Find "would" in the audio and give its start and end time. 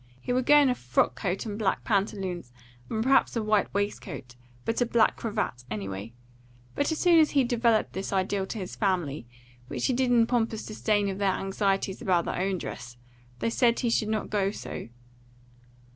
0.33-0.47